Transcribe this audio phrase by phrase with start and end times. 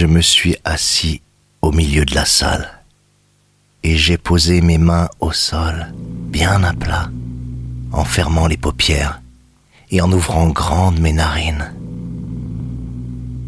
[0.00, 1.20] je me suis assis
[1.60, 2.70] au milieu de la salle
[3.82, 7.10] et j'ai posé mes mains au sol, bien à plat,
[7.92, 9.20] en fermant les paupières
[9.90, 11.74] et en ouvrant grandes mes narines,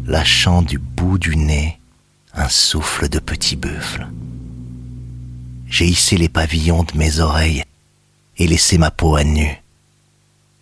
[0.05, 1.79] lâchant du bout du nez
[2.35, 4.05] un souffle de petit buffle.
[5.65, 7.63] J'ai hissé les pavillons de mes oreilles
[8.37, 9.59] et laissé ma peau à nu,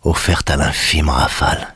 [0.03, 1.75] offerte à l'infime rafale.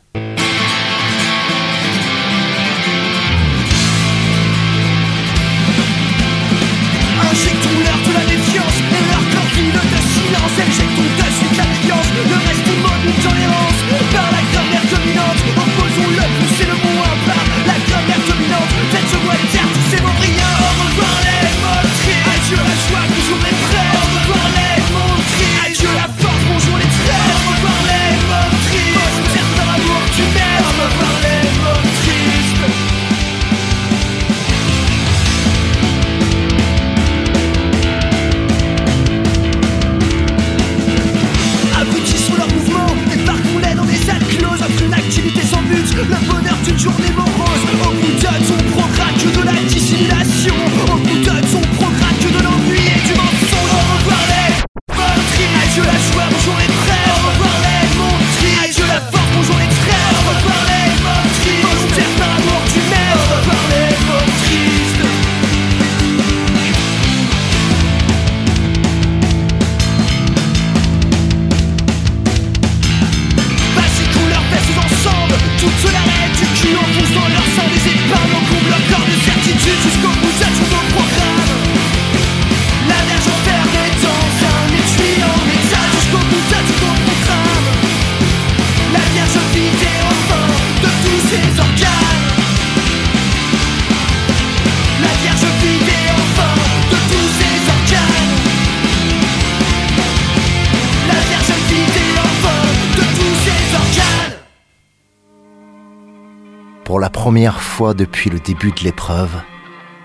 [106.95, 109.41] Pour la première fois depuis le début de l'épreuve,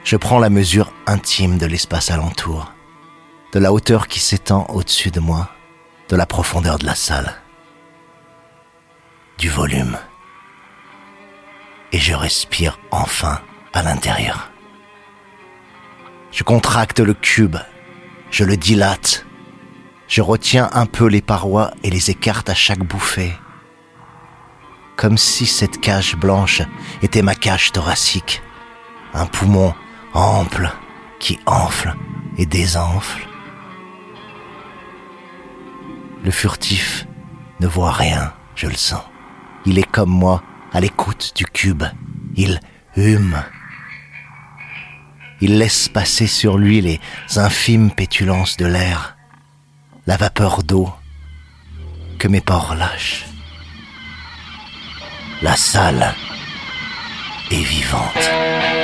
[0.02, 2.72] je prends la mesure intime de l'espace alentour,
[3.52, 5.50] de la hauteur qui s'étend au-dessus de moi,
[6.08, 7.32] de la profondeur de la salle,
[9.38, 9.98] du volume.
[11.92, 13.40] Et je respire enfin
[13.72, 14.50] à l'intérieur.
[16.32, 17.58] Je contracte le cube,
[18.32, 19.24] je le dilate,
[20.08, 23.32] je retiens un peu les parois et les écarte à chaque bouffée
[25.00, 26.60] comme si cette cage blanche
[27.00, 28.42] était ma cage thoracique,
[29.14, 29.72] un poumon
[30.12, 30.70] ample
[31.18, 31.94] qui enfle
[32.36, 33.26] et désenfle.
[36.22, 37.06] Le furtif
[37.60, 39.02] ne voit rien, je le sens.
[39.64, 41.84] Il est comme moi, à l'écoute du cube.
[42.36, 42.60] Il
[42.94, 43.42] hume.
[45.40, 47.00] Il laisse passer sur lui les
[47.36, 49.16] infimes pétulances de l'air,
[50.06, 50.92] la vapeur d'eau
[52.18, 53.29] que mes pores lâchent.
[55.42, 56.14] La salle
[57.50, 58.79] est vivante.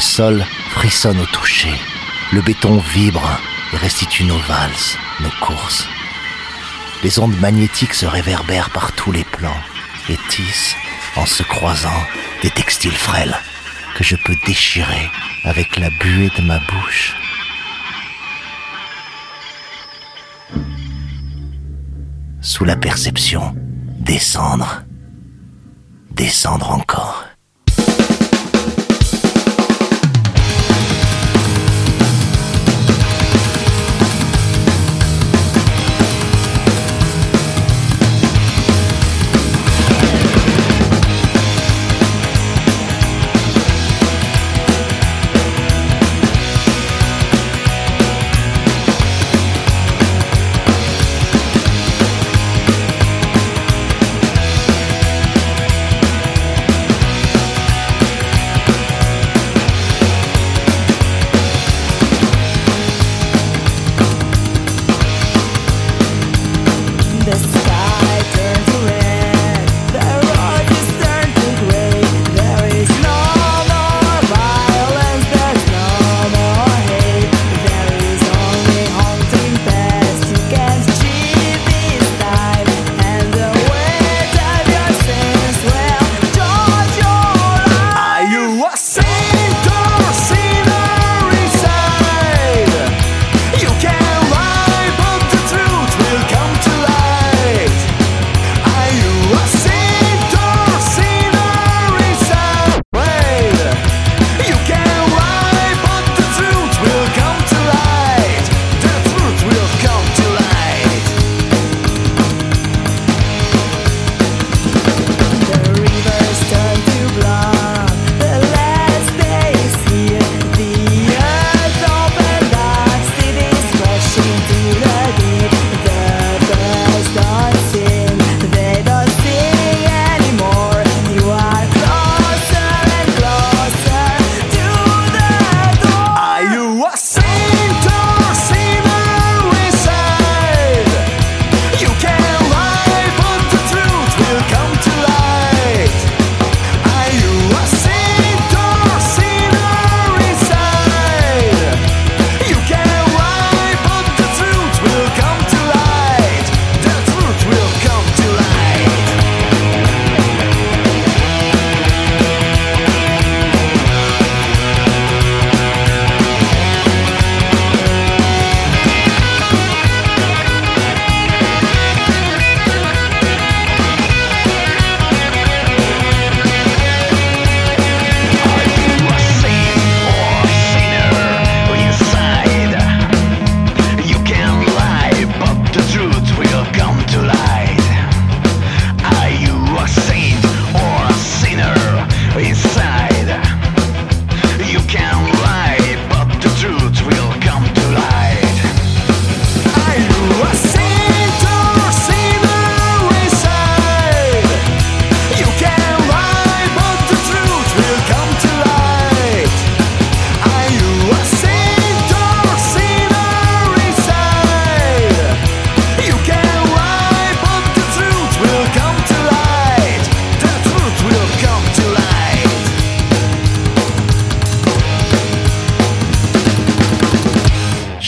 [0.00, 1.74] Sol frissonne au toucher.
[2.32, 3.38] Le béton vibre
[3.72, 5.86] et restitue nos valses, nos courses.
[7.02, 9.60] Les ondes magnétiques se réverbèrent par tous les plans
[10.08, 10.76] et tissent,
[11.16, 12.02] en se croisant,
[12.42, 13.36] des textiles frêles
[13.94, 15.10] que je peux déchirer
[15.44, 17.14] avec la buée de ma bouche.
[22.40, 23.54] Sous la perception,
[23.98, 24.84] descendre,
[26.10, 27.21] descendre encore.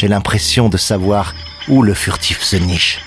[0.08, 1.34] L'impression de savoir
[1.68, 3.00] où le furtif se niche.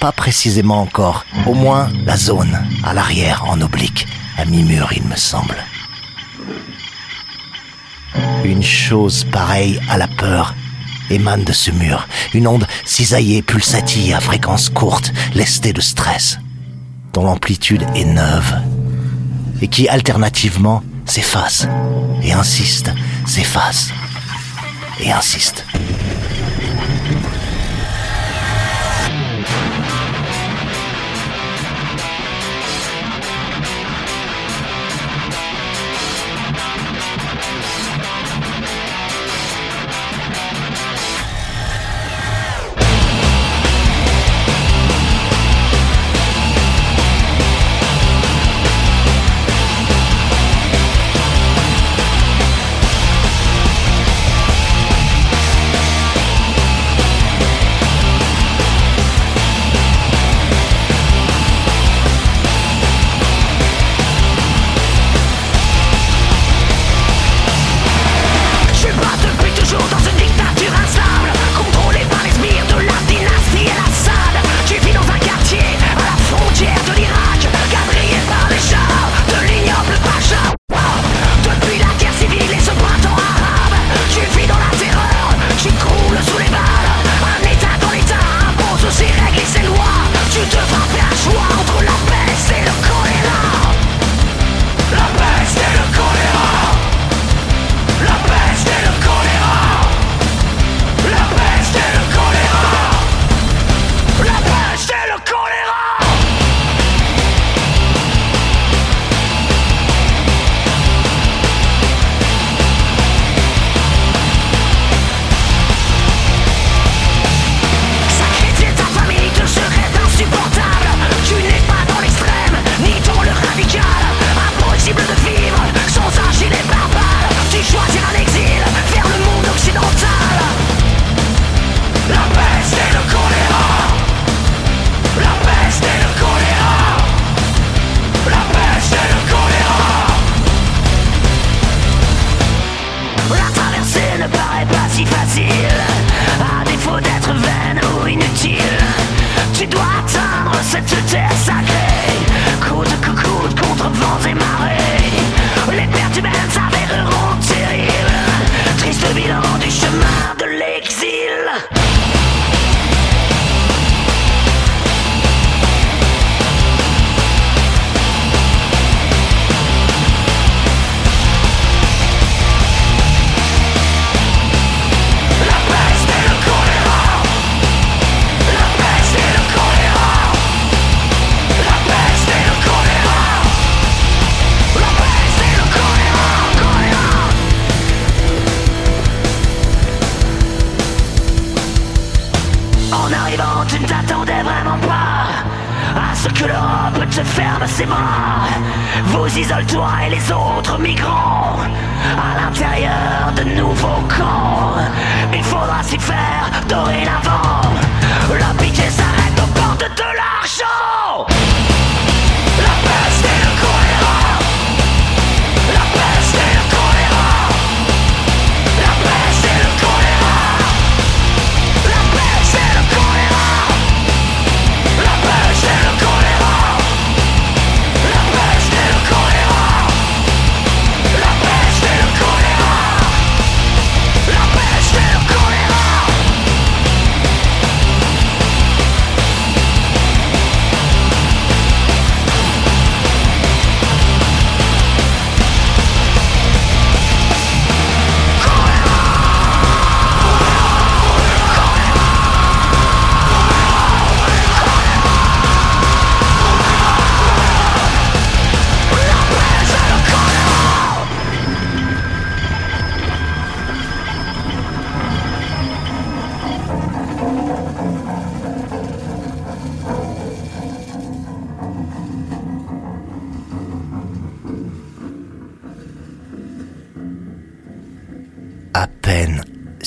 [0.00, 5.16] Pas précisément encore, au moins la zone, à l'arrière, en oblique, à mi-mur, il me
[5.16, 5.56] semble.
[8.44, 10.54] Une chose pareille à la peur
[11.10, 16.38] émane de ce mur, une onde cisaillée, pulsatille à fréquence courte, lestée de stress,
[17.12, 18.54] dont l'amplitude est neuve,
[19.60, 21.66] et qui alternativement s'efface,
[22.22, 22.90] et insiste,
[23.26, 23.90] s'efface,
[25.00, 25.64] et insiste.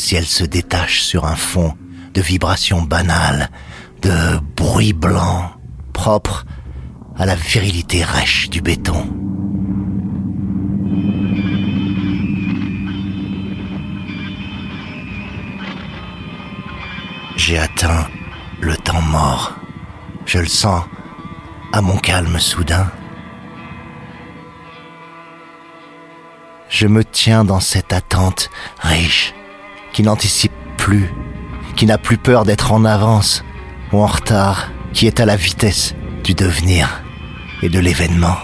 [0.08, 1.74] ciel se détache sur un fond
[2.14, 3.50] de vibrations banales,
[4.02, 5.52] de bruit blanc,
[5.92, 6.46] propre
[7.18, 9.06] à la virilité rêche du béton.
[17.36, 18.08] J'ai atteint
[18.62, 19.56] le temps mort.
[20.26, 20.86] Je le sens
[21.74, 22.90] à mon calme soudain.
[26.70, 28.50] Je me tiens dans cette attente
[28.80, 29.34] riche
[29.98, 31.12] qui n'anticipe plus,
[31.75, 33.44] qui n'a plus peur d'être en avance
[33.92, 37.01] ou en retard, qui est à la vitesse du devenir
[37.63, 38.38] et de l'événement.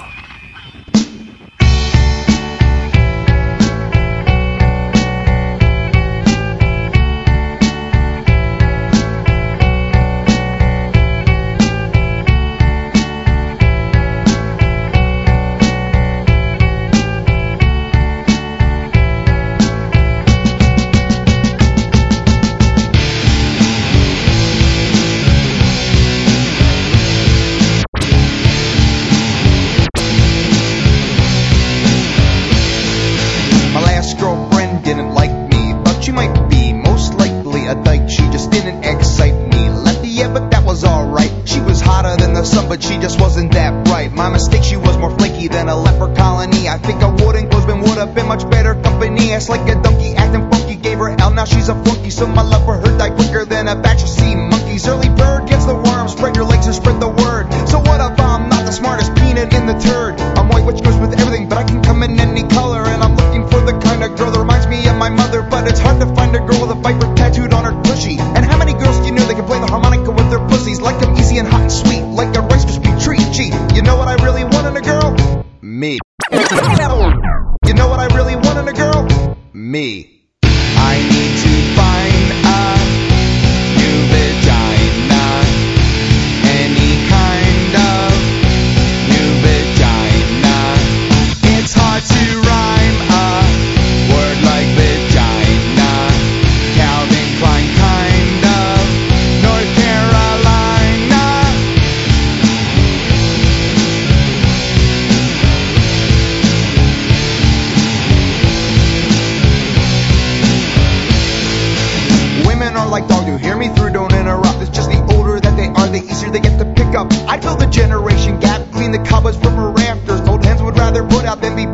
[121.33, 121.72] have them be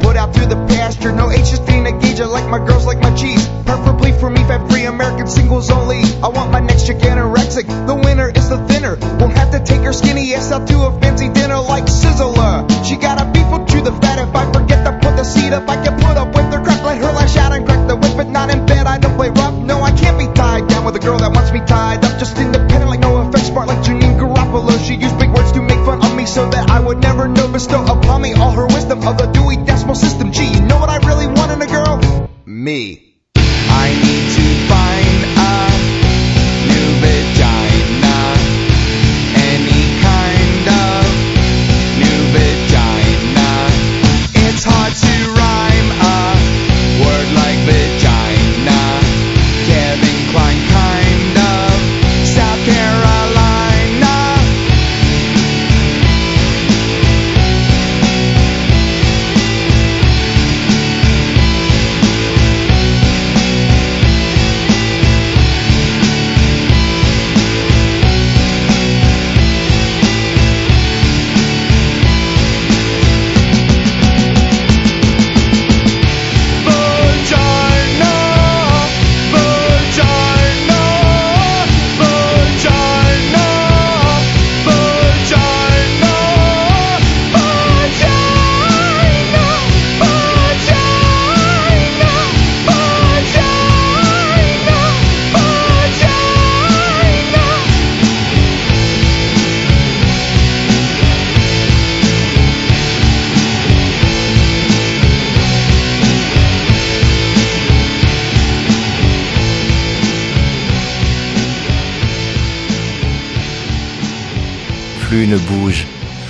[115.09, 115.85] plus ne bouge.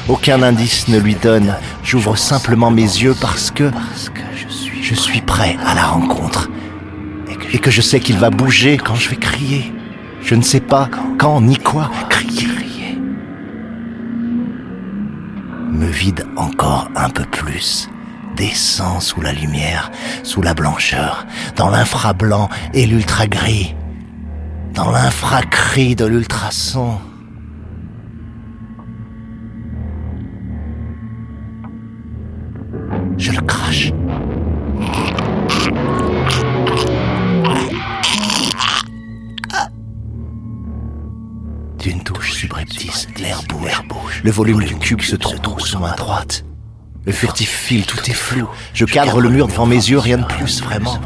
[0.07, 1.55] Aucun indice ne lui donne.
[1.83, 3.69] J'ouvre simplement mes yeux parce que
[4.81, 6.49] je suis prêt à la rencontre.
[7.51, 9.73] Et que je sais qu'il va bouger quand je vais crier.
[10.21, 12.97] Je ne sais pas quand ni quoi crier.
[15.71, 17.89] Me vide encore un peu plus.
[18.37, 19.91] Descends sous la lumière,
[20.23, 23.75] sous la blancheur, dans l'infra-blanc et l'ultra-gris,
[24.73, 26.99] dans l'infra-gris de l'ultrason.
[44.23, 46.43] Le volume du cube se trouve sur ma droite.
[47.05, 48.47] Le furtif file, tout est flou.
[48.73, 50.99] Je cadre le mur devant mes yeux, rien de plus, vraiment.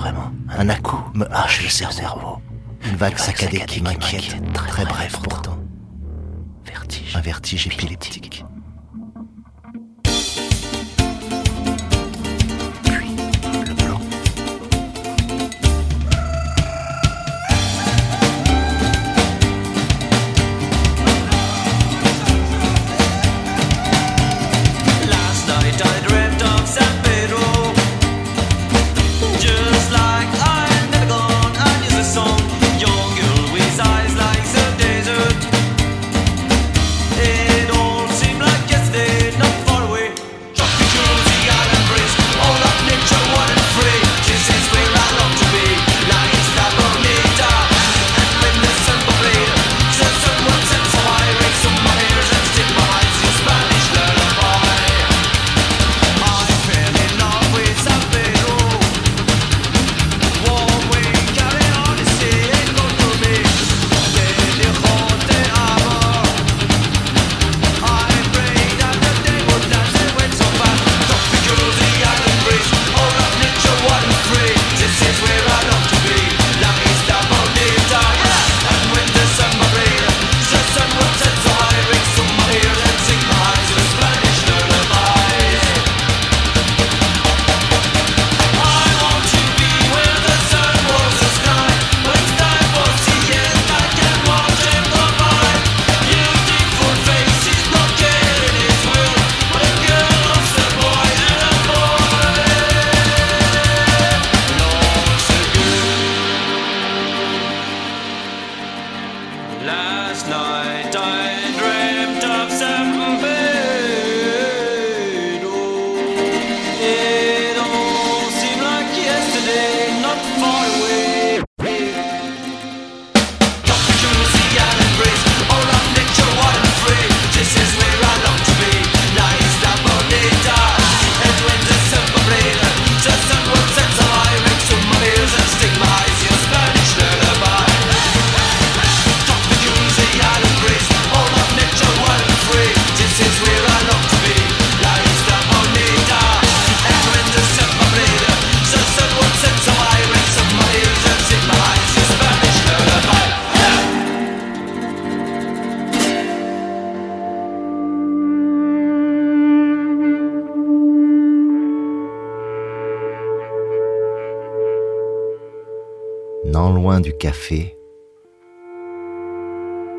[0.57, 2.37] Un à-coup me hache le cerveau.
[2.85, 5.57] Une vague saccadée qui m'inquiète, très bref pourtant.
[7.15, 8.42] Un vertige épileptique.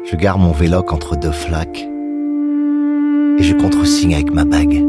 [0.05, 1.87] Je gare mon véloc entre deux flaques
[3.39, 4.87] et je contresigne avec ma bague.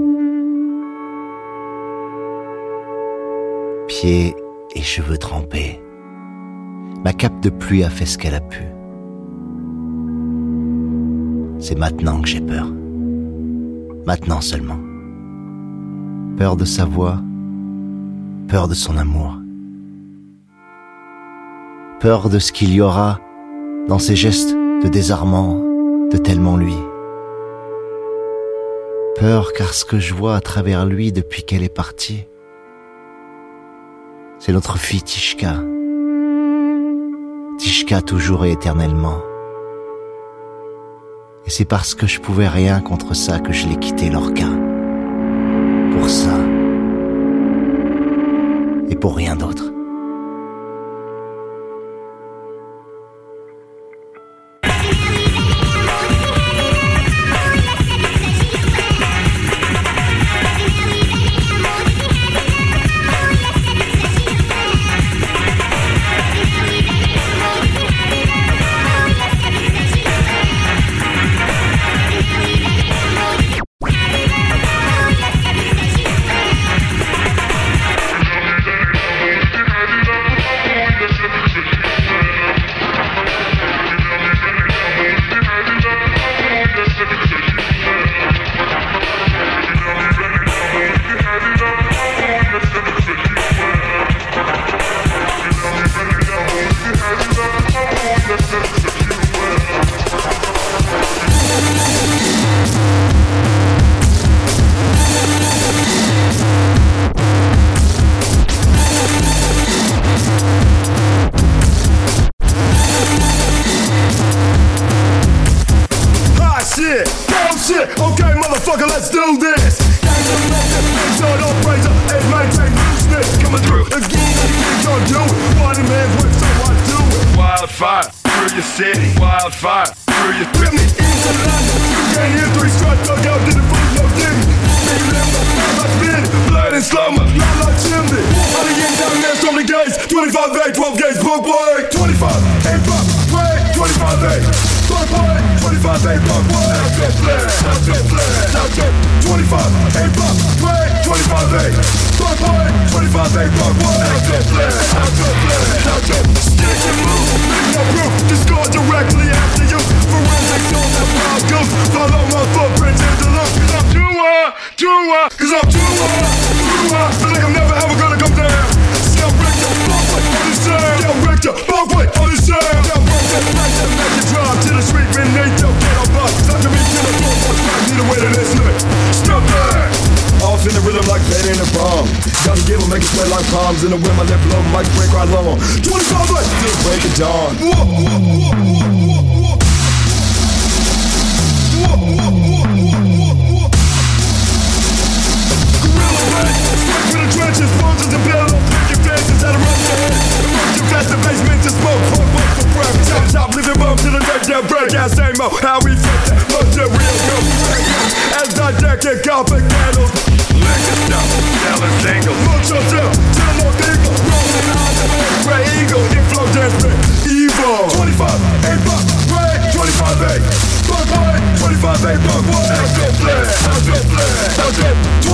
[3.88, 4.36] Pieds
[4.74, 5.82] et cheveux trempés,
[7.04, 8.64] ma cape de pluie a fait ce qu'elle a pu.
[11.60, 12.68] C'est maintenant que j'ai peur.
[14.06, 14.80] Maintenant seulement.
[16.38, 17.20] Peur de sa voix,
[18.48, 19.40] peur de son amour.
[22.06, 23.20] Peur de ce qu'il y aura
[23.88, 25.56] dans ses gestes de désarmant,
[26.12, 26.76] de tellement lui.
[29.20, 32.28] Peur car ce que je vois à travers lui depuis qu'elle est partie,
[34.38, 35.56] c'est notre fille Tishka.
[37.58, 39.18] Tishka toujours et éternellement.
[41.48, 44.52] Et c'est parce que je pouvais rien contre ça que je l'ai quitté Lorca.
[45.92, 46.38] Pour ça.
[48.92, 49.75] Et pour rien d'autre.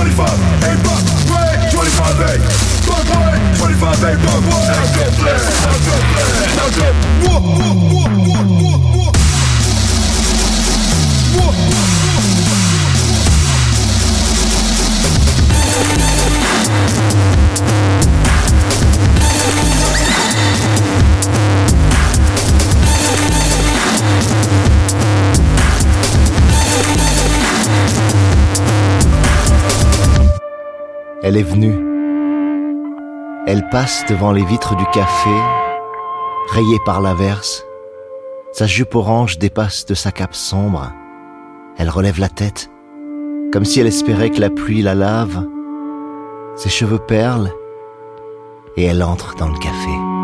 [0.01, 0.25] 25,
[0.61, 0.77] hey,
[1.71, 2.17] 25,
[3.59, 4.41] 25,
[31.23, 31.75] Elle est venue.
[33.45, 35.29] Elle passe devant les vitres du café,
[36.49, 37.63] rayée par l'averse.
[38.53, 40.91] Sa jupe orange dépasse de sa cape sombre.
[41.77, 42.71] Elle relève la tête,
[43.53, 45.45] comme si elle espérait que la pluie la lave.
[46.55, 47.53] Ses cheveux perlent,
[48.75, 50.20] et elle entre dans le café.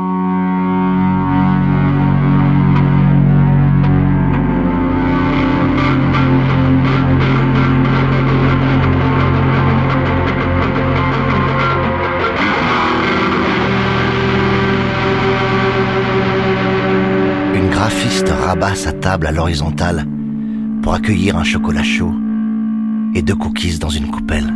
[18.67, 20.05] Rabat sa table à l'horizontale
[20.81, 22.11] pour accueillir un chocolat chaud
[23.15, 24.53] et deux cookies dans une coupelle.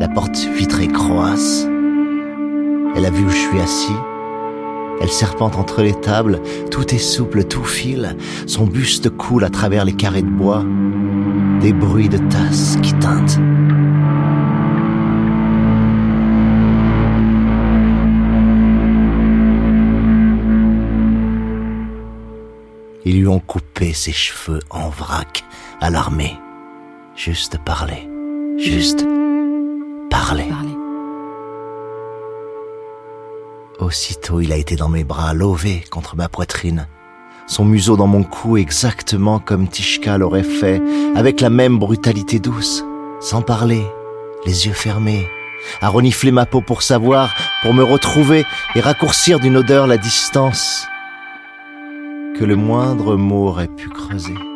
[0.00, 1.66] La porte vitrée croasse.
[2.96, 3.96] Elle a vu où je suis assis.
[5.02, 8.16] Elle serpente entre les tables, tout est souple, tout file.
[8.46, 10.64] Son buste coule à travers les carrés de bois.
[11.60, 13.38] Des bruits de tasses qui tintent.
[23.10, 25.42] Ils lui ont coupé ses cheveux en vrac
[25.80, 26.38] à l'armée.
[27.16, 28.08] Juste parler.
[28.56, 29.04] Juste
[30.08, 30.44] parler.
[30.44, 30.76] Parler.
[33.80, 36.86] Aussitôt, il a été dans mes bras, lové contre ma poitrine.
[37.48, 40.80] Son museau dans mon cou, exactement comme Tishka l'aurait fait,
[41.16, 42.84] avec la même brutalité douce,
[43.18, 43.84] sans parler,
[44.46, 45.26] les yeux fermés,
[45.80, 48.44] à renifler ma peau pour savoir, pour me retrouver
[48.76, 50.86] et raccourcir d'une odeur la distance
[52.40, 54.49] que le moindre mot aurait pu creuser.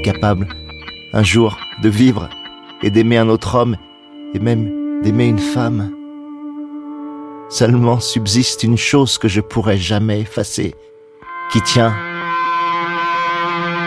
[0.00, 0.48] Capable,
[1.12, 2.28] un jour, de vivre
[2.82, 3.76] et d'aimer un autre homme,
[4.34, 5.92] et même d'aimer une femme.
[7.48, 10.74] Seulement subsiste une chose que je pourrai jamais effacer,
[11.50, 11.94] qui tient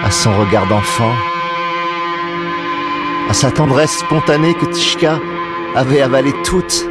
[0.04, 1.14] à son regard d'enfant,
[3.30, 5.20] à sa tendresse spontanée que Tishka
[5.76, 6.86] avait avalée toute,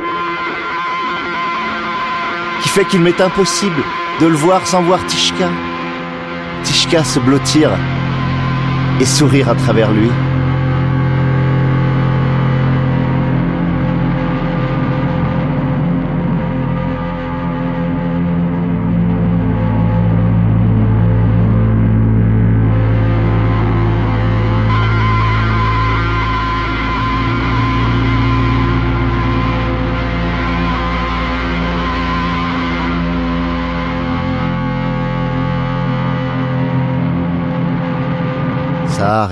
[2.62, 3.82] qui fait qu'il m'est impossible
[4.20, 5.48] de le voir sans voir Tishka.
[6.64, 7.70] Tishka se blottir
[9.00, 10.08] et sourire à travers lui.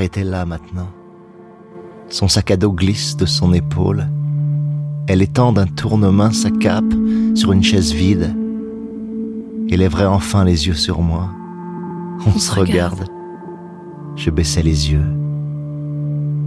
[0.00, 0.88] Était là maintenant.
[2.10, 4.08] Son sac à dos glisse de son épaule.
[5.08, 6.92] Elle étend d'un tournement sa cape
[7.34, 8.34] sur une chaise vide.
[9.68, 11.30] et lèverait enfin les yeux sur moi.
[12.26, 13.06] On, se regarde.
[14.16, 15.06] Je baissais les yeux.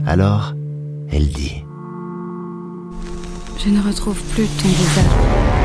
[0.06, 0.54] Alors,
[1.10, 1.64] elle dit.
[3.58, 5.63] Je ne retrouve plus ton visage.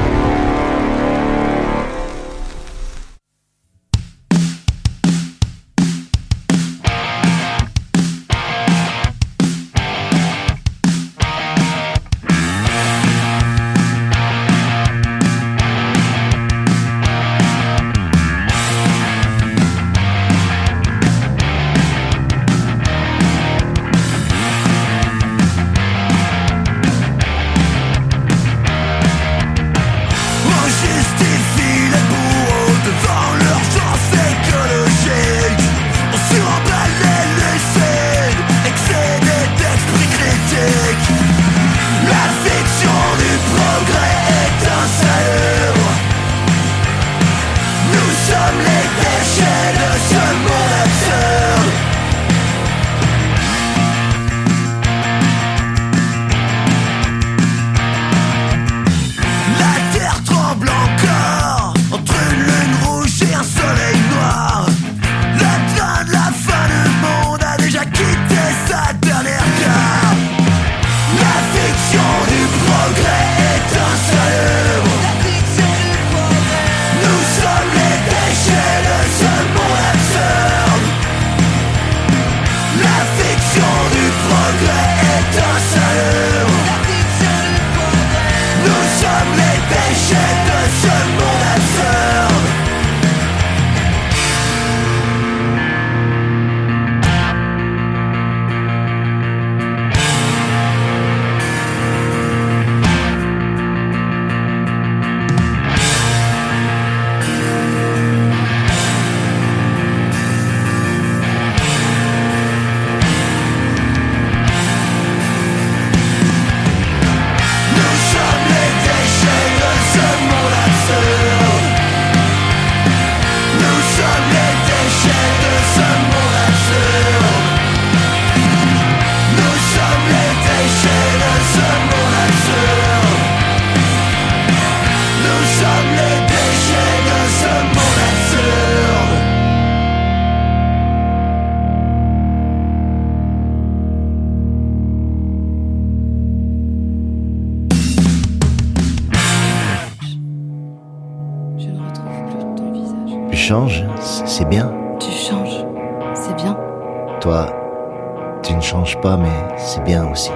[158.48, 159.28] Tu ne changes pas, mais
[159.58, 160.30] c'est bien aussi.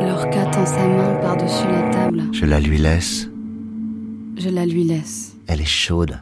[0.00, 2.24] Lorca tend sa main par-dessus la table.
[2.30, 3.30] Je la lui laisse,
[4.36, 5.34] Je la lui laisse.
[5.46, 6.20] elle est chaude.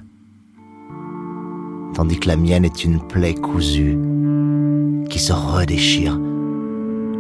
[1.95, 3.99] Tandis que la mienne est une plaie cousue
[5.09, 6.17] qui se redéchire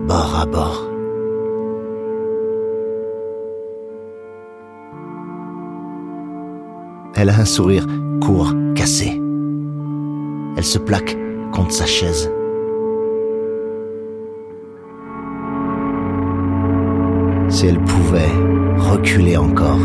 [0.06, 0.86] bord à bord.
[7.16, 7.86] Elle a un sourire
[8.22, 9.20] court, cassé.
[10.56, 11.16] Elle se plaque
[11.52, 12.30] contre sa chaise.
[17.60, 18.32] Si elle pouvait
[18.78, 19.80] reculer encore,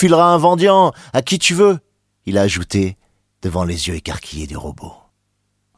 [0.00, 1.78] fileras un mendiant, à qui tu veux,
[2.24, 2.96] il a ajouté,
[3.42, 4.94] devant les yeux écarquillés du robot.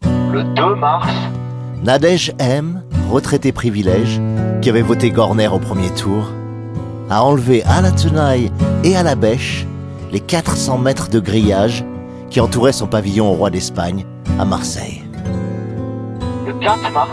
[0.05, 1.13] Le 2 mars,
[1.83, 4.21] Nadège M, retraité privilège,
[4.61, 6.31] qui avait voté Gorner au premier tour,
[7.11, 8.53] a enlevé à la tenaille
[8.85, 9.67] et à la bêche
[10.13, 11.85] les 400 mètres de grillage
[12.31, 14.07] qui entouraient son pavillon au roi d'Espagne
[14.39, 15.03] à Marseille.
[16.47, 17.11] le 4 mars,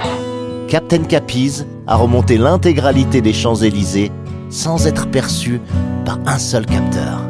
[0.67, 4.11] Captain Capiz a remonté l'intégralité des Champs-Élysées
[4.49, 5.61] sans être perçu
[6.05, 7.21] par un seul capteur.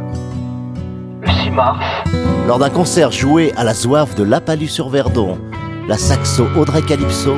[1.22, 1.84] le 6 mars,
[2.48, 5.38] Lors d'un concert joué à la Zouave de Lapalus-sur-Verdon,
[5.88, 7.36] la saxo Audrey Calypso,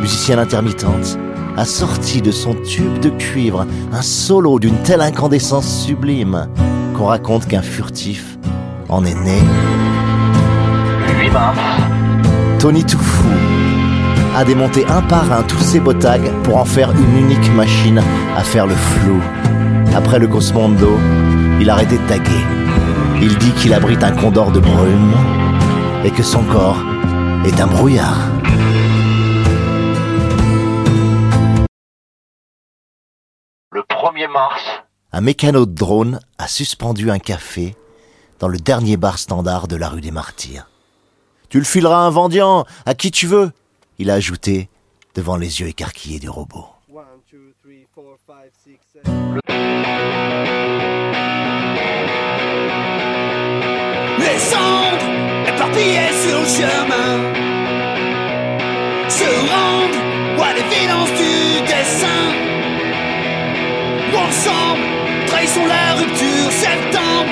[0.00, 1.18] musicienne intermittente,
[1.56, 6.48] a sorti de son tube de cuivre un solo d'une telle incandescence sublime
[6.96, 8.38] qu'on raconte qu'un furtif
[8.88, 9.40] en est né.
[11.06, 11.58] le 8 mars,
[12.58, 13.53] Tony Toufou
[14.34, 18.02] a démonté un par un tous ses botags pour en faire une unique machine
[18.36, 19.20] à faire le flou.
[19.94, 20.98] Après le Cosmondo,
[21.60, 22.44] il a arrêté de taguer.
[23.22, 25.14] Il dit qu'il abrite un condor de brume
[26.04, 26.82] et que son corps
[27.44, 28.18] est un brouillard.
[33.74, 34.62] le 1er mars,
[35.12, 37.74] Un mécano de drone a suspendu un café
[38.38, 40.68] dans le dernier bar standard de la rue des Martyrs.
[41.48, 43.50] Tu le fileras à un mendiant, à qui tu veux,
[43.98, 44.68] il a ajouté,
[45.14, 46.66] devant les yeux écarquillés du robot.
[54.18, 55.10] Les cendres
[55.48, 57.34] éparpillées sur le chemin
[59.08, 62.24] se rendent à l'évidence du dessin.
[64.14, 64.82] Ensemble,
[65.26, 67.30] trahissons la rupture, septembre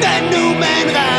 [0.00, 1.17] ne nous mènera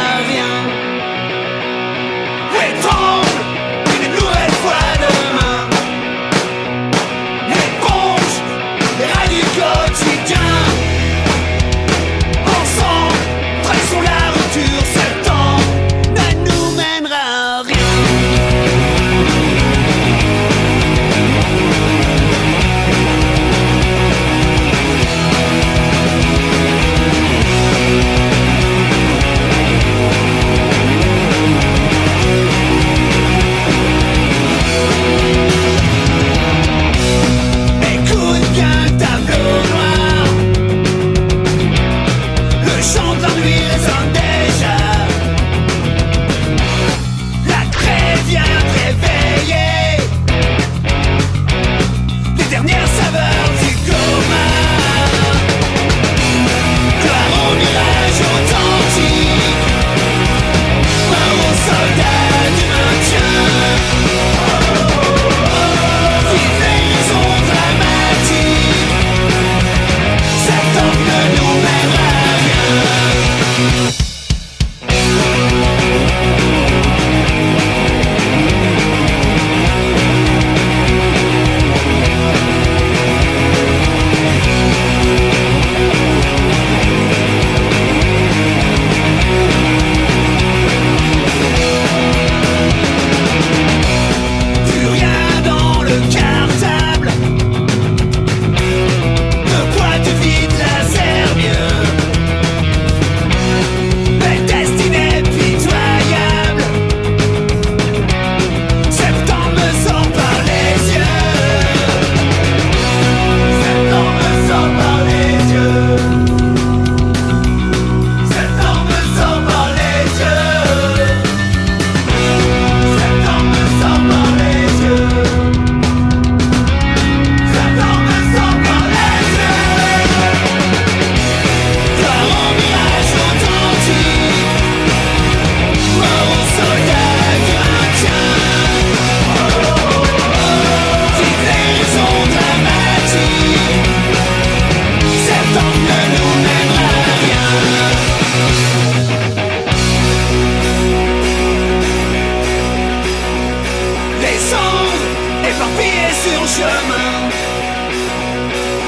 [156.30, 157.30] sur chemin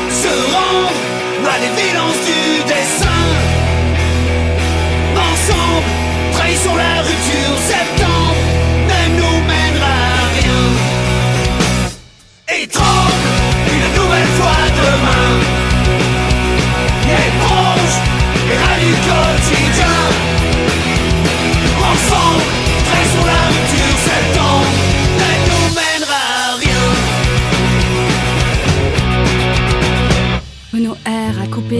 [0.09, 3.23] se rendre à l'évidence du dessin.
[5.15, 5.89] Ensemble,
[6.33, 8.50] trahissons la rupture septembre.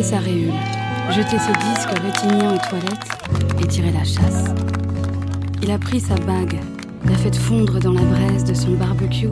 [0.01, 4.45] Recyclé ses disques rétiniens aux toilettes et tiré la chasse.
[5.61, 6.59] Il a pris sa bague,
[7.05, 9.29] l'a fait fondre dans la braise de son barbecue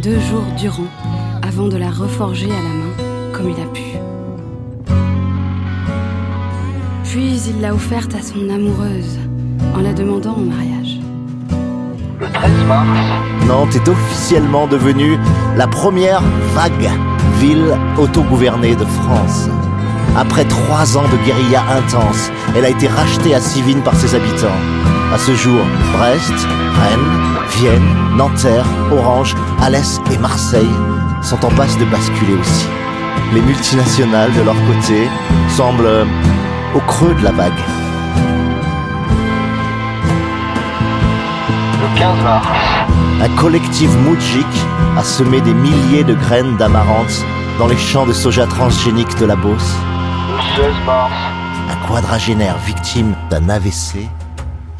[0.00, 0.86] deux jours durant
[1.42, 3.82] avant de la reforger à la main comme il a pu.
[7.04, 9.18] Puis il l'a offerte à son amoureuse
[9.74, 11.00] en la demandant en mariage.
[12.20, 12.88] Le 13 mars,
[13.48, 15.18] Nantes est officiellement devenue
[15.56, 16.22] la première
[16.54, 16.90] vague
[17.40, 19.48] ville autogouvernée de France.
[20.16, 24.58] Après trois ans de guérilla intense, elle a été rachetée à Sivine par ses habitants.
[25.12, 25.60] À ce jour,
[25.96, 26.32] Brest,
[26.80, 30.70] Rennes, Vienne, Nanterre, Orange, Alès et Marseille
[31.22, 32.66] sont en passe de basculer aussi.
[33.32, 35.08] Les multinationales, de leur côté,
[35.48, 36.04] semblent euh,
[36.74, 37.52] au creux de la vague.
[41.82, 42.46] le 15 mars,
[43.22, 44.46] Un collectif moudjik
[44.96, 47.24] a semé des milliers de graines d'amarante
[47.58, 49.74] dans les champs de soja transgénique de la Beauce.
[50.56, 51.12] Le 16 mars,
[51.70, 54.08] Un quadragénaire victime d'un AVC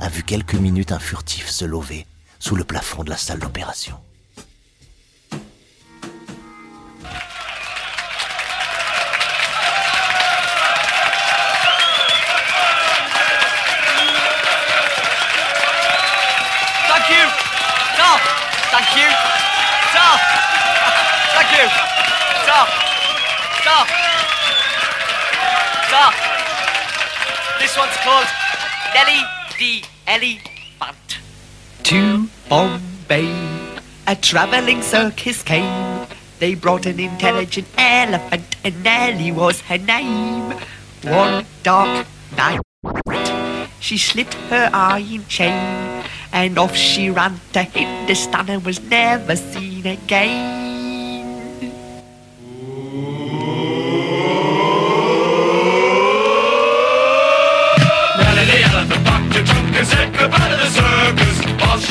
[0.01, 2.07] a vu quelques minutes un furtif se lever
[2.39, 3.97] sous le plafond de la salle d'opération.
[16.89, 17.27] Thank you.
[17.95, 18.21] Stop.
[18.71, 19.09] Thank you.
[19.91, 20.21] Stop.
[21.35, 21.69] Thank you.
[22.45, 22.83] Stop.
[25.93, 28.27] This one's called
[28.95, 29.21] Nelly
[29.59, 31.19] the Elephant.
[31.83, 36.07] To Bombay, a traveling circus came.
[36.39, 40.55] They brought an intelligent elephant, and Nelly was her name.
[41.05, 42.07] One dark
[42.39, 42.63] night,
[43.79, 49.87] she slipped her iron chain, and off she ran to Hindustan and was never seen
[49.87, 50.62] again.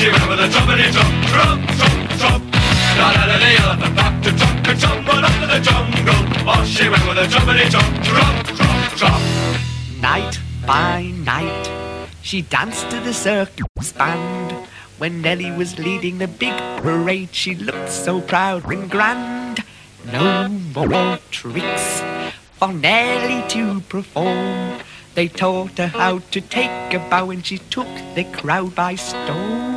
[0.02, 2.43] She went with a jumpity jump, jump, jump, jump.
[2.97, 6.49] Now Nelly the elephant packed her trunk and tumbled up to the jungle.
[6.49, 9.24] Off she went with a jumpity jump, jump, jump, jump.
[10.02, 11.70] Night by night,
[12.24, 14.68] she danced to the circus band.
[14.97, 19.64] When Nellie was leading the big parade, she looked so proud and grand.
[20.12, 22.02] No more tricks
[22.54, 24.80] for Nellie to perform.
[25.14, 29.70] They taught her how to take a bow, and she took the crowd by storm.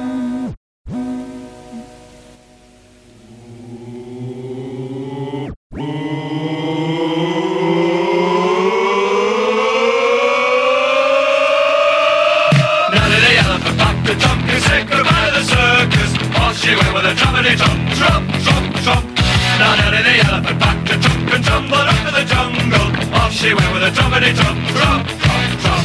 [21.25, 23.14] Trunk and tumbled up to the jungle.
[23.14, 25.85] Off she went with a jumpity jump, jump, jump, jump.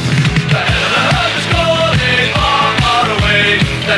[0.50, 3.58] The head of the herd was calling far, far away.
[3.86, 3.96] The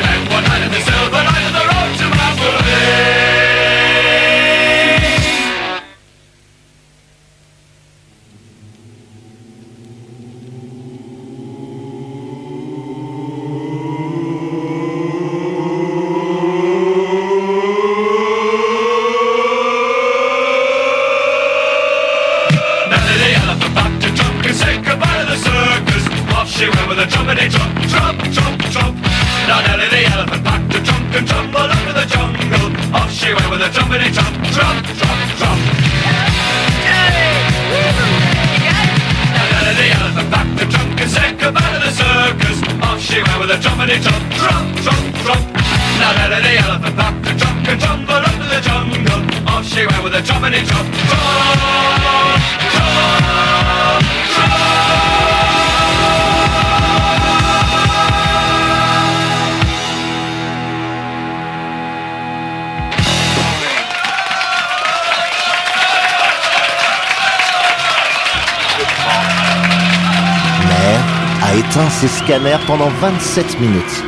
[73.03, 74.05] 27 minutes.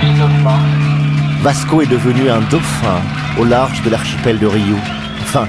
[0.00, 0.62] 19 mars,
[1.42, 3.00] Vasco est devenu un dauphin
[3.40, 4.76] au large de l'archipel de Rio.
[5.20, 5.48] Enfin,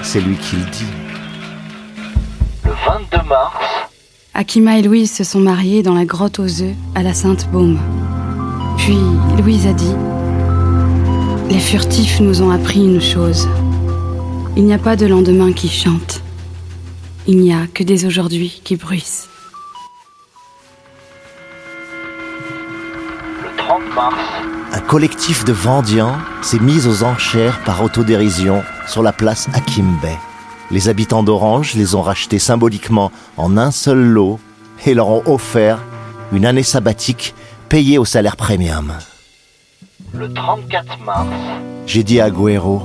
[0.00, 0.86] c'est lui qui le dit.
[2.64, 3.54] le 22 mars,
[4.32, 7.78] Akima et Louise se sont mariés dans la grotte aux œufs à la Sainte-Baume.
[8.78, 8.96] Puis
[9.42, 9.94] Louise a dit
[11.50, 13.46] Les furtifs nous ont appris une chose.
[14.56, 16.23] Il n'y a pas de lendemain qui chante.
[17.26, 19.28] Il n'y a que des aujourd'hui qui bruissent.
[23.42, 24.14] le 30 mars,
[24.72, 30.06] Un collectif de Vendians s'est mis aux enchères par autodérision sur la place Akimbe.
[30.70, 34.38] Les habitants d'Orange les ont rachetés symboliquement en un seul lot
[34.84, 35.78] et leur ont offert
[36.32, 37.34] une année sabbatique
[37.68, 38.92] payée au salaire premium.
[40.12, 41.26] Le 34 mars,
[41.86, 42.82] J'ai dit à Guero,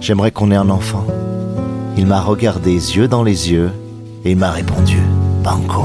[0.00, 1.06] j'aimerais qu'on ait un enfant.
[1.96, 3.70] Il m'a regardé yeux dans les yeux
[4.24, 4.98] et il m'a répondu,
[5.42, 5.84] Banco.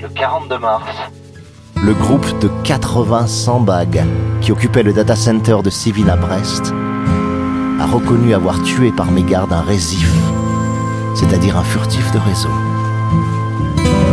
[0.00, 0.84] le 42 mars,
[1.82, 4.04] Le groupe de 80 sandbags
[4.40, 6.72] qui occupait le data center de Civil à Brest
[7.80, 10.10] a reconnu avoir tué par mégarde un résif,
[11.14, 12.48] c'est-à-dire un furtif de réseau.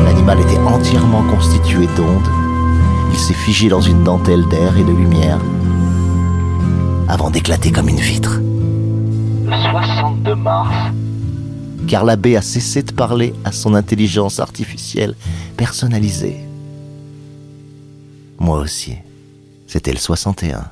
[0.06, 2.30] L'animal était entièrement constitué d'ondes.
[3.12, 5.40] Il s'est figé dans une dentelle d'air et de lumière
[7.08, 8.40] avant d'éclater comme une vitre.
[9.46, 10.74] Le 62 mars,
[11.88, 15.16] car l'abbé a cessé de parler à son intelligence artificielle
[15.58, 16.38] personnalisée.
[18.40, 18.98] Moi aussi.
[19.68, 20.66] C'était le 61.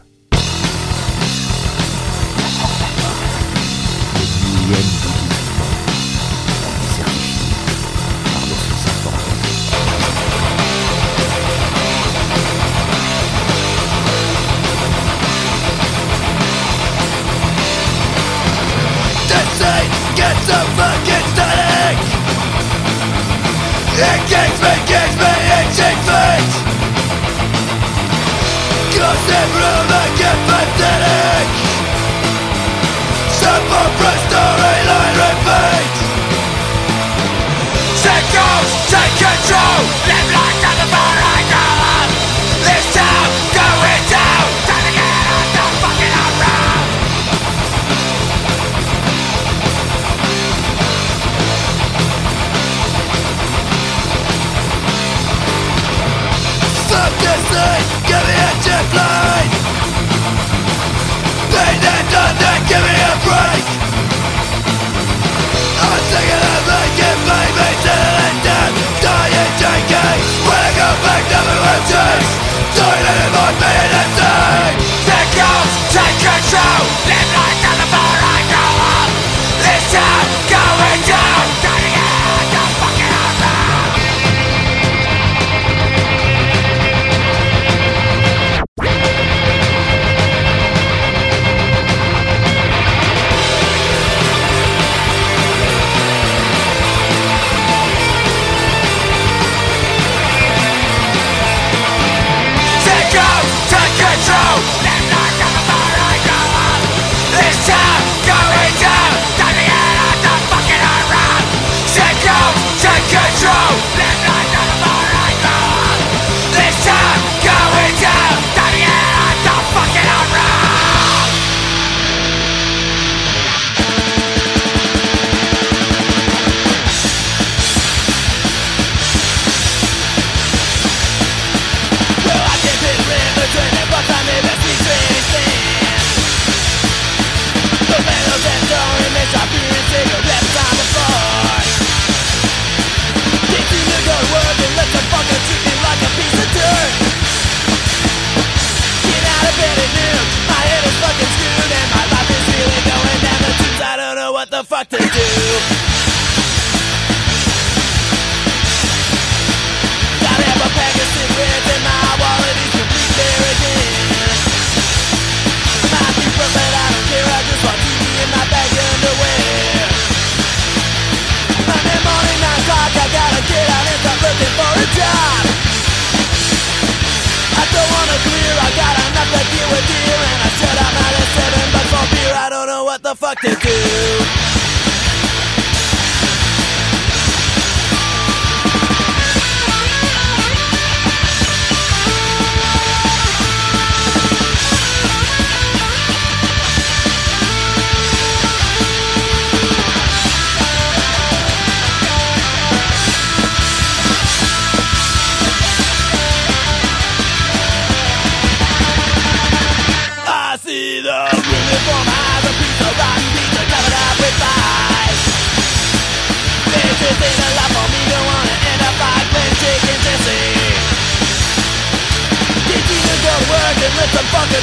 [183.02, 184.61] What the fuck to do.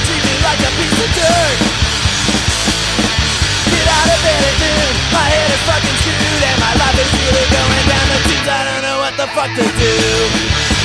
[0.04, 1.58] Treat me like a piece of dirt.
[3.72, 7.10] Get out of bed at noon, my head is fucking screwed and my life is
[7.16, 8.48] really going down the tubes.
[8.48, 10.77] I don't know what the fuck to do.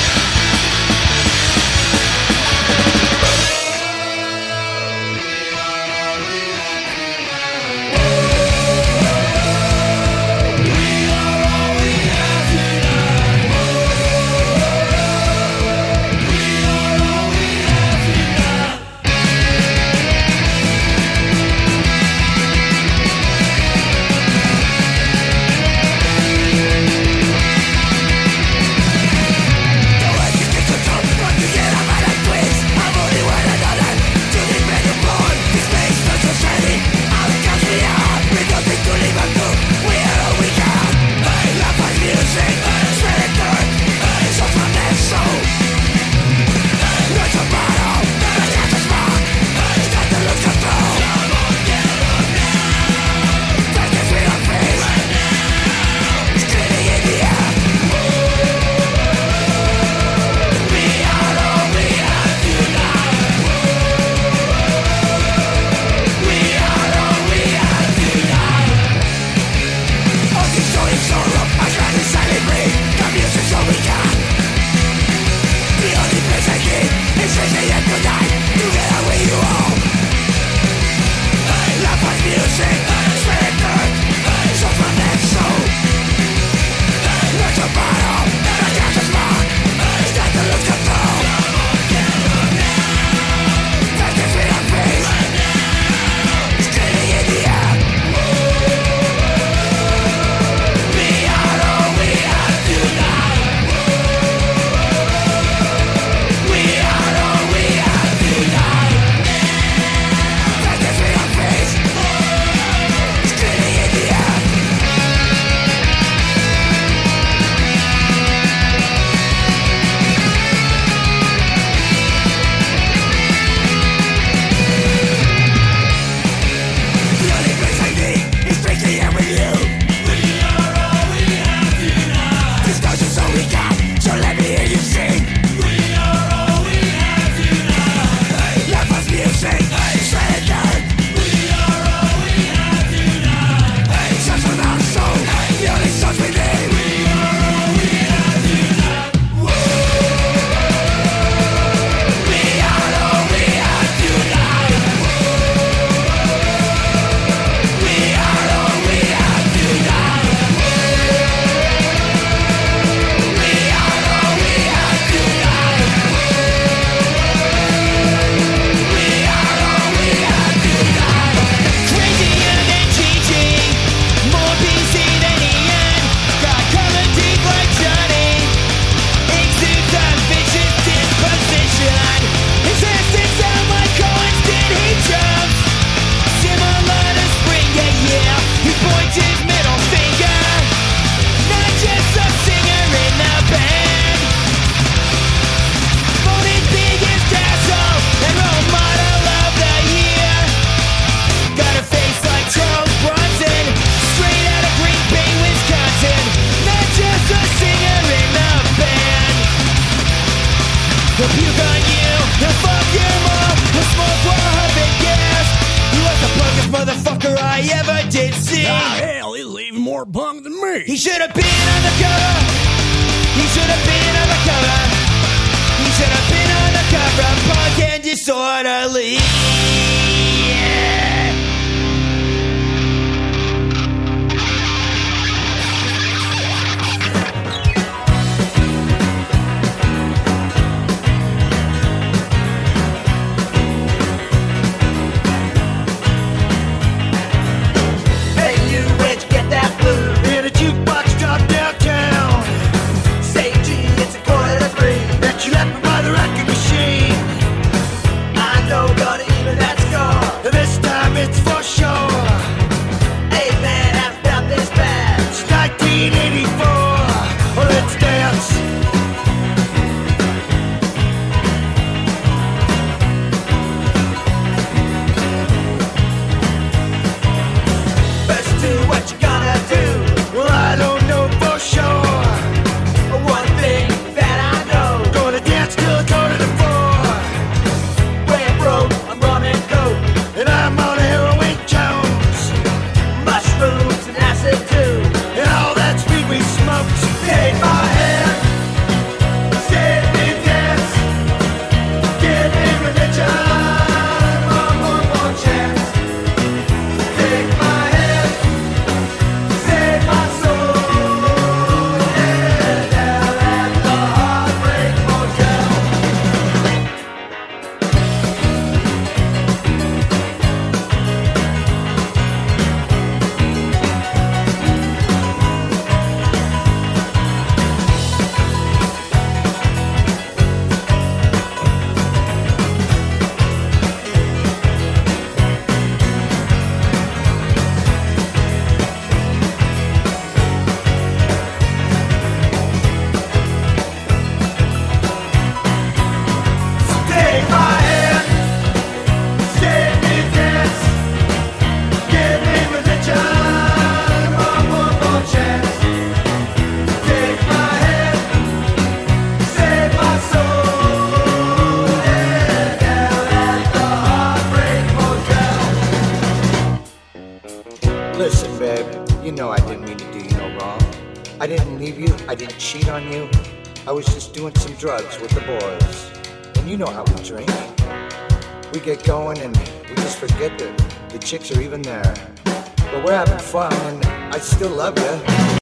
[381.24, 382.14] chicks are even there.
[382.44, 385.44] But we're having fun, and I still love you.